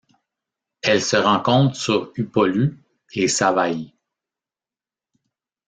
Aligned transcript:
Elle 0.81 0.99
se 1.03 1.15
rencontre 1.15 1.75
sur 1.75 2.11
Upolu 2.17 2.81
et 3.13 3.27
Savai'i. 3.27 3.93